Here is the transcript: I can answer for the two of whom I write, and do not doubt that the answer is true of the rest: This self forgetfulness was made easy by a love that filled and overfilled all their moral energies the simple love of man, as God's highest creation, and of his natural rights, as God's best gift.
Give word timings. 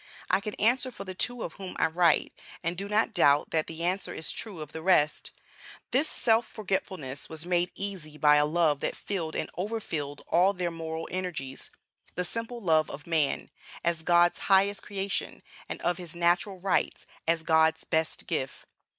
I 0.31 0.39
can 0.39 0.55
answer 0.55 0.89
for 0.89 1.03
the 1.03 1.13
two 1.13 1.43
of 1.43 1.53
whom 1.57 1.75
I 1.77 1.85
write, 1.85 2.33
and 2.63 2.75
do 2.75 2.89
not 2.89 3.13
doubt 3.13 3.51
that 3.51 3.67
the 3.67 3.83
answer 3.83 4.11
is 4.15 4.31
true 4.31 4.59
of 4.61 4.71
the 4.71 4.81
rest: 4.81 5.29
This 5.91 6.09
self 6.09 6.47
forgetfulness 6.47 7.29
was 7.29 7.45
made 7.45 7.69
easy 7.75 8.17
by 8.17 8.37
a 8.37 8.45
love 8.47 8.79
that 8.79 8.95
filled 8.95 9.35
and 9.35 9.47
overfilled 9.55 10.23
all 10.29 10.53
their 10.53 10.71
moral 10.71 11.07
energies 11.11 11.69
the 12.15 12.25
simple 12.25 12.59
love 12.63 12.89
of 12.89 13.05
man, 13.05 13.51
as 13.83 14.01
God's 14.01 14.39
highest 14.49 14.81
creation, 14.81 15.43
and 15.69 15.79
of 15.83 15.99
his 15.99 16.15
natural 16.15 16.59
rights, 16.59 17.05
as 17.27 17.43
God's 17.43 17.83
best 17.83 18.25
gift. 18.25 18.65